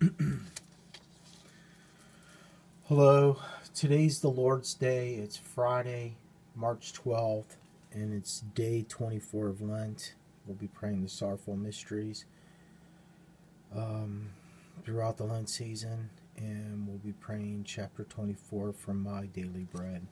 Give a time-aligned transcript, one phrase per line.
[2.88, 3.36] Hello,
[3.74, 5.16] today's the Lord's Day.
[5.16, 6.16] It's Friday,
[6.54, 7.56] March 12th,
[7.92, 10.14] and it's day 24 of Lent.
[10.46, 12.24] We'll be praying the sorrowful mysteries
[13.76, 14.30] um,
[14.84, 16.08] throughout the Lent season,
[16.38, 20.06] and we'll be praying chapter 24 from My Daily Bread.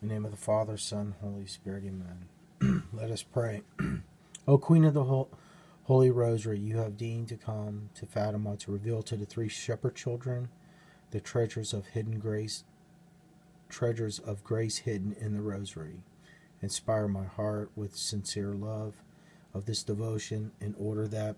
[0.00, 2.28] In the name of the Father, Son, Holy Spirit, Amen.
[2.92, 3.62] Let us pray.
[4.46, 5.30] o Queen of the whole
[5.88, 9.96] Holy Rosary, you have deigned to come to Fatima to reveal to the three shepherd
[9.96, 10.50] children
[11.12, 12.64] the treasures of hidden grace,
[13.70, 16.02] treasures of grace hidden in the Rosary.
[16.60, 18.96] Inspire my heart with sincere love
[19.54, 21.36] of this devotion in order that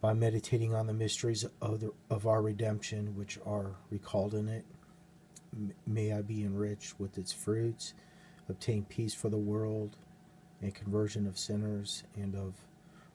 [0.00, 4.64] by meditating on the mysteries of, the, of our redemption, which are recalled in it,
[5.84, 7.94] may I be enriched with its fruits,
[8.48, 9.96] obtain peace for the world,
[10.62, 12.54] and conversion of sinners and of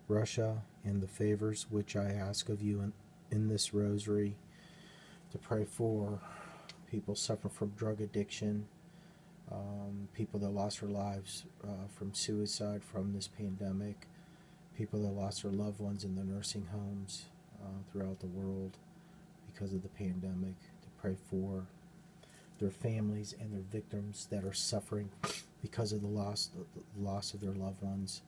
[0.08, 2.94] Russia and the favors which I ask of you in,
[3.32, 4.36] in this rosary
[5.32, 6.20] to pray for
[6.90, 8.68] people suffering from drug addiction,
[9.52, 14.08] um, people that lost their lives uh, from suicide from this pandemic,
[14.78, 17.26] people that lost their loved ones in the nursing homes
[17.64, 18.78] uh, throughout the world
[19.52, 21.66] because of the pandemic, to pray for
[22.60, 25.10] their families and their victims that are suffering
[25.62, 28.22] because of the loss, the loss of their loved ones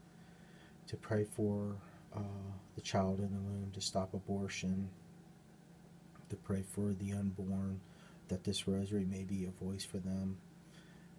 [0.87, 1.75] to pray for
[2.15, 2.19] uh,
[2.75, 4.89] the child in the womb to stop abortion,
[6.29, 7.79] to pray for the unborn,
[8.27, 10.37] that this rosary may be a voice for them,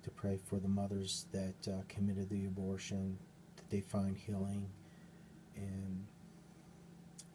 [0.02, 3.18] to pray for the mothers that uh, committed the abortion,
[3.56, 4.68] that they find healing
[5.56, 6.06] and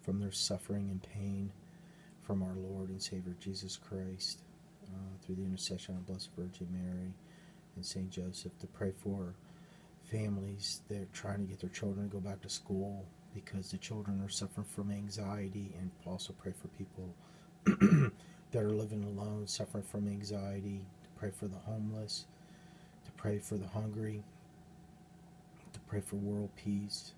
[0.02, 1.52] from their suffering and pain
[2.22, 4.42] from our Lord and Savior Jesus Christ,
[4.88, 7.14] uh, through the intercession of Blessed Virgin Mary
[7.76, 9.36] and Saint Joseph, to pray for
[10.12, 13.78] families that are trying to get their children to go back to school because the
[13.78, 17.16] children are suffering from anxiety and also pray for people
[18.52, 22.26] that are living alone suffering from anxiety to pray for the homeless
[23.06, 24.22] to pray for the hungry
[25.72, 27.14] to pray for world peace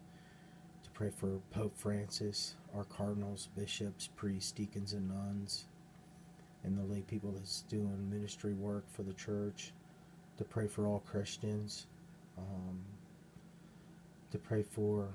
[0.84, 5.66] to pray for pope francis our cardinals bishops priests deacons and nuns
[6.64, 9.74] and the lay people that's doing ministry work for the church
[10.38, 11.88] to pray for all christians
[12.38, 12.80] um,
[14.32, 15.10] to pray for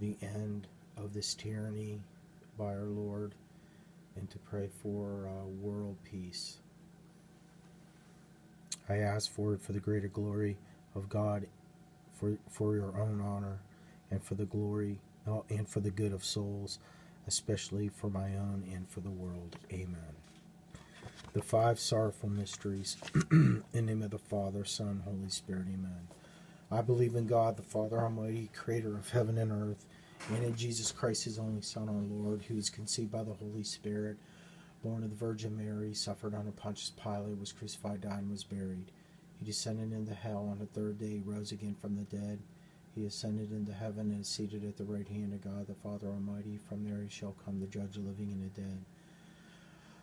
[0.00, 0.66] the end
[0.96, 2.00] of this tyranny
[2.58, 3.34] by our Lord,
[4.16, 6.58] and to pray for uh, world peace.
[8.88, 10.56] I ask for it for the greater glory
[10.94, 11.46] of God,
[12.14, 13.60] for for your own honor,
[14.10, 16.78] and for the glory uh, and for the good of souls,
[17.26, 19.56] especially for my own and for the world.
[19.72, 20.27] Amen
[21.32, 22.96] the five sorrowful mysteries.
[23.30, 26.08] in the name of the Father, Son, Holy Spirit, amen.
[26.70, 29.86] I believe in God, the Father Almighty, creator of heaven and earth,
[30.30, 33.62] and in Jesus Christ, his only Son, our Lord, who was conceived by the Holy
[33.62, 34.16] Spirit,
[34.82, 38.90] born of the Virgin Mary, suffered under Pontius Pilate, was crucified, died, and was buried.
[39.38, 42.40] He descended into hell on the third day, rose again from the dead.
[42.94, 46.08] He ascended into heaven and is seated at the right hand of God, the Father
[46.08, 46.58] Almighty.
[46.58, 48.84] From there he shall come, to judge the living and the dead.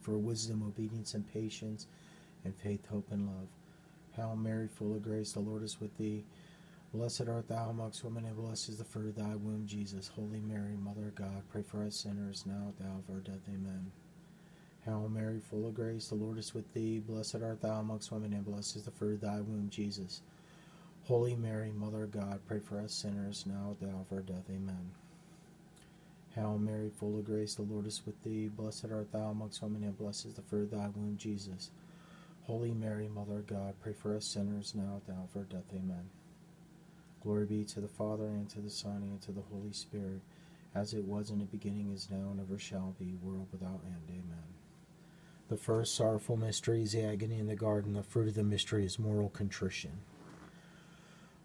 [0.00, 1.86] for wisdom, obedience, and patience,
[2.44, 3.48] and faith, hope, and love.
[4.12, 6.24] Hail Mary, full of grace, the Lord is with thee.
[6.92, 10.08] Blessed art thou amongst women, and blessed is the fruit of thy womb, Jesus.
[10.08, 13.20] Holy Mary, Mother of God, pray for us sinners, now at the hour of our
[13.20, 13.48] death.
[13.48, 13.92] Amen.
[14.84, 16.98] Hail Mary, full of grace, the Lord is with thee.
[16.98, 20.22] Blessed art thou amongst women, and blessed is the fruit of thy womb, Jesus.
[21.04, 24.22] Holy Mary, Mother of God, pray for us sinners, now at the hour of our
[24.22, 24.44] death.
[24.50, 24.90] Amen.
[26.34, 28.48] Hail Mary, full of grace, the Lord is with thee.
[28.48, 31.70] Blessed art thou amongst women, and blessed is the fruit of thy womb, Jesus.
[32.44, 35.42] Holy Mary, Mother of God, pray for us sinners now at the hour of our
[35.42, 35.72] death.
[35.74, 36.08] Amen.
[37.22, 40.20] Glory be to the Father, and to the Son, and to the Holy Spirit,
[40.74, 44.08] as it was in the beginning, is now, and ever shall be, world without end.
[44.08, 44.44] Amen.
[45.48, 47.94] The first sorrowful mystery is the agony in the garden.
[47.94, 49.98] The fruit of the mystery is moral contrition.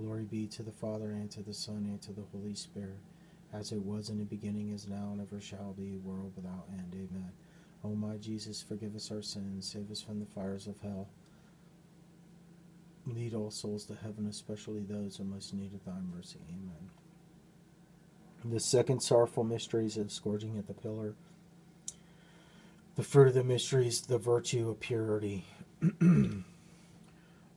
[0.00, 3.00] Glory be to the Father, and to the Son, and to the Holy Spirit,
[3.52, 6.94] as it was in the beginning, is now, and ever shall be, world without end.
[6.94, 7.32] Amen.
[7.84, 11.08] O my Jesus, forgive us our sins, save us from the fires of hell.
[13.06, 16.38] Lead all souls to heaven, especially those who most need of thy mercy.
[16.48, 16.90] Amen.
[18.44, 21.14] The second sorrowful mystery is the scourging at the pillar.
[22.96, 25.44] The fruit of the mystery is the virtue of purity.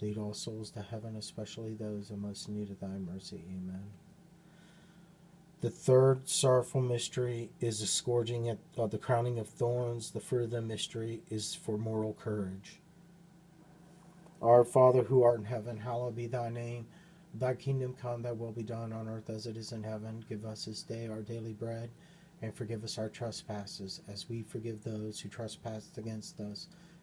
[0.00, 3.44] lead all souls to heaven, especially those who most need of thy mercy.
[3.48, 3.90] Amen.
[5.60, 10.12] The third sorrowful mystery is the scourging uh, the crowning of thorns.
[10.12, 12.78] The fruit of the mystery is for moral courage.
[14.40, 16.86] Our Father who art in heaven, hallowed be thy name.
[17.34, 20.24] Thy kingdom come, thy will be done on earth as it is in heaven.
[20.28, 21.90] Give us this day our daily bread,
[22.40, 26.68] and forgive us our trespasses, as we forgive those who trespass against us.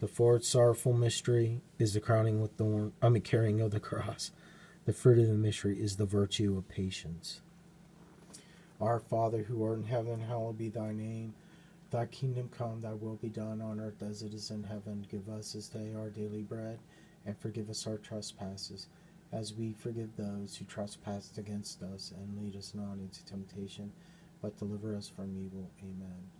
[0.00, 4.30] The fourth sorrowful mystery is the crowning with thorn, I mean carrying of the cross.
[4.86, 7.42] The fruit of the mystery is the virtue of patience.
[8.80, 11.34] Our Father who art in heaven, hallowed be thy name.
[11.90, 15.06] Thy kingdom come, thy will be done on earth as it is in heaven.
[15.10, 16.78] Give us this day our daily bread,
[17.26, 18.86] and forgive us our trespasses,
[19.32, 22.14] as we forgive those who trespass against us.
[22.16, 23.92] And lead us not into temptation,
[24.40, 25.70] but deliver us from evil.
[25.82, 26.39] Amen.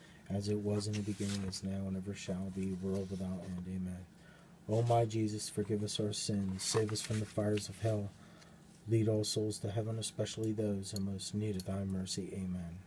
[0.35, 3.65] as it was in the beginning, is now, and ever shall be, world without end.
[3.67, 4.05] Amen.
[4.69, 8.09] O my Jesus, forgive us our sins, save us from the fires of hell,
[8.87, 12.29] lead all souls to heaven, especially those in most need of thy mercy.
[12.33, 12.77] Amen.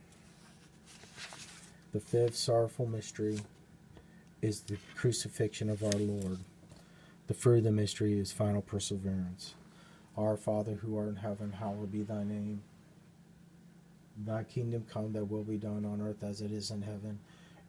[1.91, 3.39] The fifth sorrowful mystery
[4.41, 6.39] is the crucifixion of our Lord.
[7.27, 9.55] The fruit of the mystery is final perseverance.
[10.17, 12.61] Our Father who art in heaven, hallowed be thy name.
[14.17, 17.19] Thy kingdom come, thy will be done on earth as it is in heaven.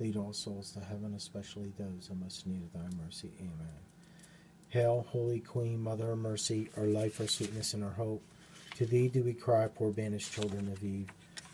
[0.00, 3.32] lead all souls to heaven, especially those in most need of thy mercy.
[3.40, 3.78] Amen.
[4.68, 8.22] Hail, Holy Queen, Mother of Mercy, our life, our sweetness, and our hope.
[8.76, 11.08] To thee do we cry, poor banished children of Eve.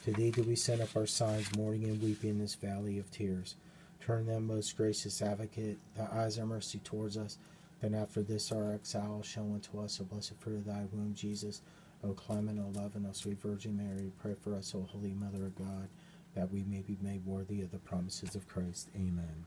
[0.05, 3.11] To thee do we send up our sighs, mourning and weeping in this valley of
[3.11, 3.55] tears.
[4.05, 7.39] Turn them, most gracious advocate, thy eyes of mercy towards us.
[7.81, 11.63] Then after this our exile, show unto us the blessed fruit of thy womb, Jesus.
[12.03, 15.55] O clement, O loving, O sweet Virgin Mary, pray for us, O Holy Mother of
[15.57, 15.89] God,
[16.35, 18.89] that we may be made worthy of the promises of Christ.
[18.95, 19.47] Amen.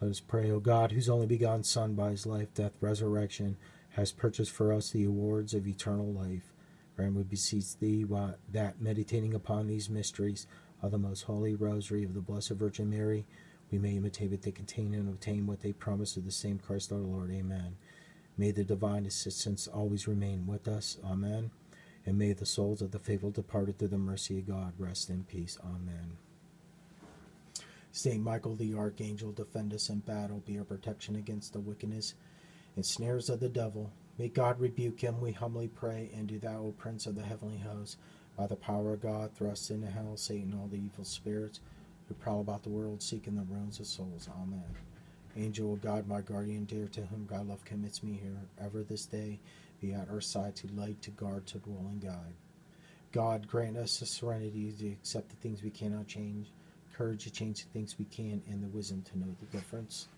[0.00, 3.56] Let us pray, O God, whose only begotten Son, by his life, death, resurrection,
[3.90, 6.52] has purchased for us the awards of eternal life.
[6.96, 8.04] Grant, we beseech thee,
[8.50, 10.46] that meditating upon these mysteries
[10.82, 13.24] of the most holy rosary of the Blessed Virgin Mary,
[13.70, 16.92] we may imitate what they contain and obtain what they promise of the same Christ
[16.92, 17.30] our Lord.
[17.30, 17.76] Amen.
[18.36, 20.98] May the divine assistance always remain with us.
[21.04, 21.50] Amen.
[22.04, 25.24] And may the souls of the faithful departed through the mercy of God rest in
[25.24, 25.56] peace.
[25.64, 26.16] Amen.
[27.92, 32.14] Saint Michael the Archangel, defend us in battle, be our protection against the wickedness
[32.74, 33.92] and snares of the devil.
[34.18, 37.58] May God rebuke him, we humbly pray, and do thou, O Prince of the heavenly
[37.58, 37.98] host,
[38.36, 41.60] by the power of God, thrust into hell Satan all the evil spirits
[42.08, 44.28] who prowl about the world seeking the ruins of souls.
[44.40, 44.64] Amen.
[45.36, 49.06] Angel of God, my guardian dear, to whom God love commits me here, ever this
[49.06, 49.38] day
[49.82, 52.34] be at our side to light, to guard, to rule and guide.
[53.10, 56.48] God, grant us the serenity to accept the things we cannot change,
[56.94, 60.08] courage to change the things we can, and the wisdom to know the difference.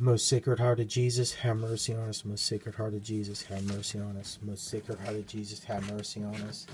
[0.00, 2.24] Most Sacred Heart of Jesus, have mercy on us.
[2.24, 4.38] Most Sacred Heart of Jesus, have mercy on us.
[4.42, 6.66] Most Sacred Heart of Jesus, have mercy on us.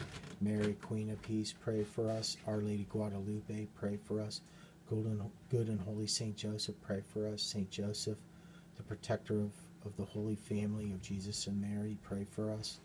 [0.43, 2.37] Mary, Queen of Peace, pray for us.
[2.47, 4.43] Our Lady Guadalupe, pray for us.
[4.91, 7.41] Golden, good and holy Saint Joseph, pray for us.
[7.41, 8.19] Saint Joseph,
[8.77, 9.53] the protector of,
[9.85, 12.79] of the Holy Family of Jesus and Mary, pray for us.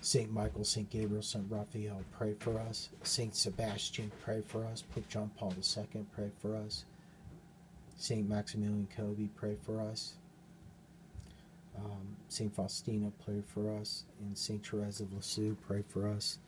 [0.00, 2.88] Saint Michael, Saint Gabriel, Saint Raphael, pray for us.
[3.02, 4.82] Saint Sebastian, pray for us.
[4.82, 6.84] Pope John Paul II, pray for us.
[7.96, 10.14] Saint Maximilian Kolbe, pray for us.
[11.76, 14.04] Um, Saint Faustina, pray for us.
[14.20, 16.38] And Saint Therese of Lisieux, pray for us.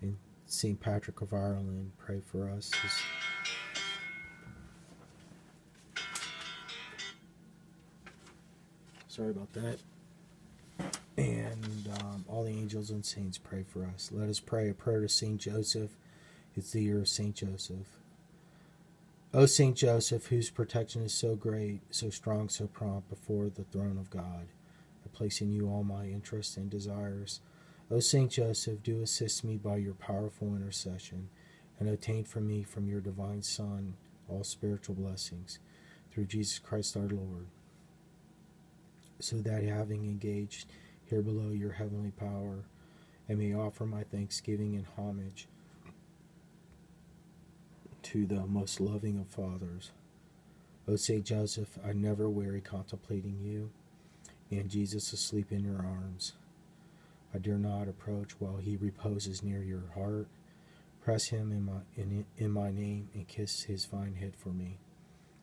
[0.00, 2.70] And Saint Patrick of Ireland, pray for us.
[9.18, 9.78] Sorry about that.
[11.16, 14.10] And um, all the angels and saints pray for us.
[14.12, 15.90] Let us pray a prayer to Saint Joseph.
[16.54, 17.98] It's the year of Saint Joseph.
[19.34, 23.98] O Saint Joseph, whose protection is so great, so strong, so prompt before the throne
[23.98, 24.46] of God,
[25.04, 27.40] I place in you all my interests and desires.
[27.90, 31.28] O Saint Joseph, do assist me by your powerful intercession,
[31.80, 33.94] and obtain for me from your divine Son
[34.28, 35.58] all spiritual blessings,
[36.12, 37.48] through Jesus Christ our Lord,
[39.20, 40.66] so that having engaged
[41.04, 42.64] here below your heavenly power,
[43.28, 45.48] I may offer my thanksgiving and homage
[48.04, 49.90] to the most loving of fathers.
[50.86, 53.70] O Saint Joseph, I never weary contemplating you,
[54.50, 56.32] and Jesus asleep in your arms.
[57.34, 60.28] I dare not approach while he reposes near your heart.
[61.02, 64.78] Press him in my, in, in my name and kiss his fine head for me.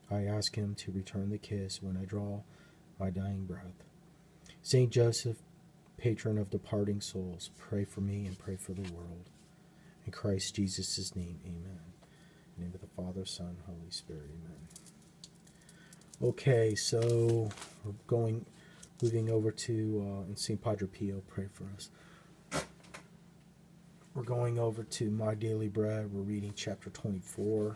[0.09, 2.41] I ask him to return the kiss when I draw
[2.99, 3.83] my dying breath.
[4.61, 5.37] Saint Joseph,
[5.97, 9.29] patron of departing souls, pray for me and pray for the world.
[10.05, 11.79] In Christ Jesus' name, amen.
[12.57, 14.67] In the name of the Father, Son, Holy Spirit, amen.
[16.21, 17.49] Okay, so
[17.83, 18.45] we're going,
[19.01, 21.89] moving over to uh, and Saint Padre Pio, pray for us.
[24.13, 26.09] We're going over to My Daily Bread.
[26.13, 27.75] We're reading chapter 24.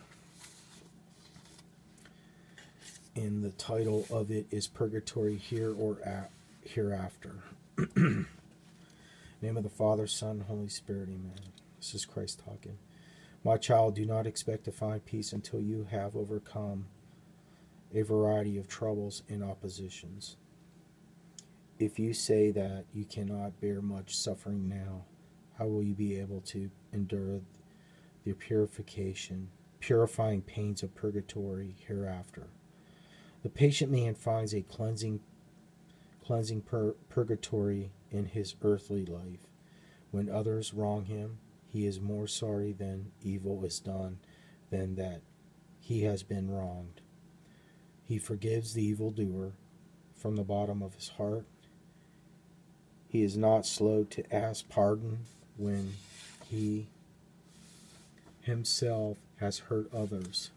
[3.19, 6.31] And the title of it is Purgatory Here or at,
[6.63, 7.43] Hereafter.
[7.97, 8.27] name
[9.57, 11.51] of the Father, Son, Holy Spirit, amen.
[11.77, 12.77] This is Christ talking.
[13.43, 16.85] My child, do not expect to find peace until you have overcome
[17.93, 20.37] a variety of troubles and oppositions.
[21.77, 25.03] If you say that you cannot bear much suffering now,
[25.57, 27.41] how will you be able to endure
[28.23, 29.49] the purification,
[29.81, 32.47] purifying pains of purgatory hereafter?
[33.43, 35.21] The patient man finds a cleansing,
[36.23, 39.47] cleansing pur- purgatory in his earthly life.
[40.11, 41.39] When others wrong him,
[41.71, 44.19] he is more sorry than evil is done
[44.71, 45.21] than that
[45.79, 47.01] he has been wronged.
[48.03, 49.53] He forgives the evildoer
[50.15, 51.45] from the bottom of his heart.
[53.07, 55.19] He is not slow to ask pardon
[55.57, 55.93] when
[56.47, 56.89] he
[58.41, 60.51] himself has hurt others.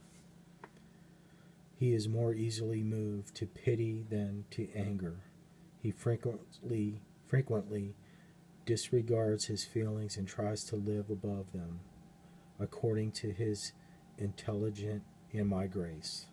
[1.83, 5.25] He is more easily moved to pity than to anger.
[5.81, 7.97] He frequently frequently
[8.65, 11.81] disregards his feelings and tries to live above them,
[12.61, 13.73] according to his
[14.17, 16.27] intelligent and my grace.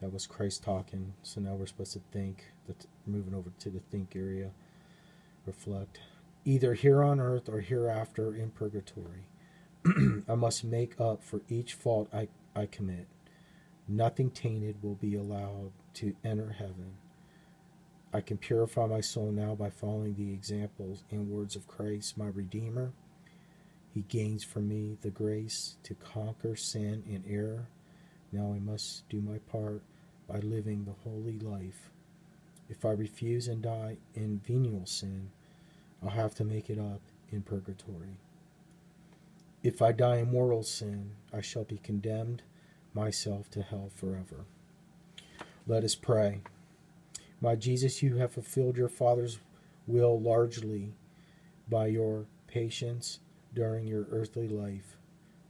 [0.00, 1.14] That was Christ talking.
[1.22, 2.46] So now we're supposed to think.
[2.66, 4.50] That moving over to the think area,
[5.46, 6.00] reflect.
[6.44, 9.28] Either here on earth or hereafter in purgatory.
[10.28, 13.06] I must make up for each fault I, I commit.
[13.92, 16.94] Nothing tainted will be allowed to enter heaven.
[18.12, 22.28] I can purify my soul now by following the examples and words of Christ, my
[22.28, 22.92] Redeemer.
[23.92, 27.66] He gains for me the grace to conquer sin and error.
[28.30, 29.82] Now I must do my part
[30.28, 31.90] by living the holy life.
[32.68, 35.32] If I refuse and die in venial sin,
[36.00, 37.00] I'll have to make it up
[37.32, 38.18] in purgatory.
[39.64, 42.42] If I die in mortal sin, I shall be condemned
[42.94, 44.46] myself to hell forever.
[45.66, 46.42] Let us pray.
[47.40, 49.38] My Jesus, you have fulfilled your Father's
[49.86, 50.94] will largely
[51.68, 53.20] by your patience
[53.54, 54.96] during your earthly life.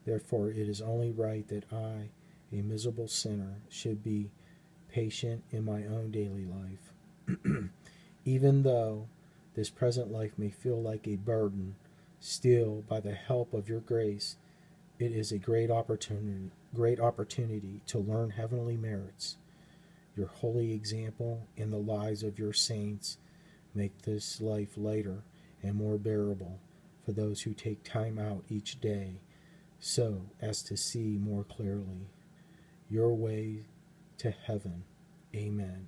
[0.05, 2.11] Therefore, it is only right that I,
[2.53, 4.31] a miserable sinner, should be
[4.89, 7.39] patient in my own daily life.
[8.25, 9.09] Even though
[9.55, 11.75] this present life may feel like a burden,
[12.19, 14.37] still, by the help of your grace,
[14.99, 19.37] it is a great opportunity, great opportunity to learn heavenly merits
[20.17, 23.17] your holy example and the lives of your saints
[23.75, 25.23] make this life lighter
[25.63, 26.59] and more bearable
[27.05, 29.15] for those who take time out each day
[29.79, 32.11] so as to see more clearly
[32.91, 33.61] your way
[34.19, 34.85] to heaven.
[35.35, 35.87] Amen.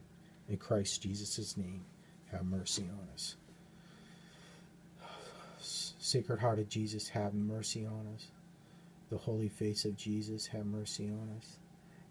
[0.48, 1.84] In Christ Jesus' name,
[2.30, 3.36] have mercy on us.
[5.58, 8.28] Sacred Heart of Jesus, have mercy on us.
[9.12, 11.58] The Holy Face of Jesus, have mercy on us.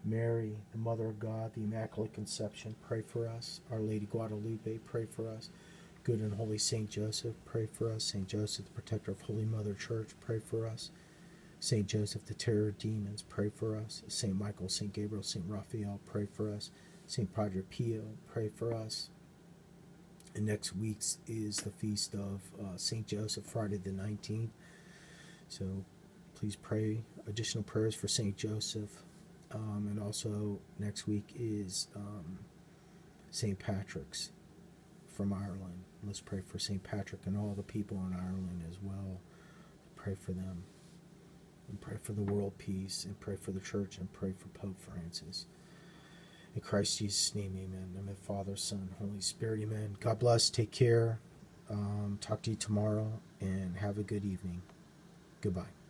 [0.04, 3.60] Mary, the Mother of God, the Immaculate Conception, pray for us.
[3.72, 5.50] Our Lady Guadalupe, pray for us.
[6.04, 8.04] Good and Holy Saint Joseph, pray for us.
[8.04, 10.92] Saint Joseph, the protector of Holy Mother Church, pray for us.
[11.58, 14.04] Saint Joseph, the terror of demons, pray for us.
[14.06, 16.70] Saint Michael, Saint Gabriel, Saint Raphael, pray for us.
[17.08, 19.10] Saint Padre Pio, pray for us.
[20.36, 24.52] And next week's is the feast of uh, Saint Joseph, Friday the nineteenth.
[25.48, 25.84] So
[26.42, 28.90] please pray additional prayers for Saint Joseph.
[29.52, 32.40] Um, and also next week is um,
[33.30, 33.56] St.
[33.56, 34.32] Patrick's
[35.06, 35.84] from Ireland.
[36.04, 36.82] Let's pray for St.
[36.82, 39.20] Patrick and all the people in Ireland as well.
[39.94, 40.64] Pray for them.
[41.68, 43.04] And pray for the world peace.
[43.04, 43.98] And pray for the church.
[43.98, 45.46] And pray for Pope Francis.
[46.56, 47.94] In Christ Jesus' name, amen.
[47.96, 48.16] Amen.
[48.26, 49.96] Father, Son, Holy Spirit, amen.
[50.00, 50.50] God bless.
[50.50, 51.20] Take care.
[51.70, 53.12] Um, talk to you tomorrow.
[53.40, 54.62] And have a good evening.
[55.40, 55.81] Goodbye.